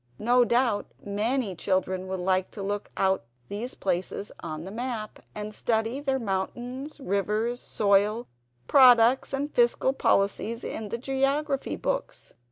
[0.17, 5.53] No doubt many children will like to look out these places on the map, and
[5.53, 8.25] study their mountains, rivers, soil,
[8.65, 12.33] products, and fiscal policies, in the geography books.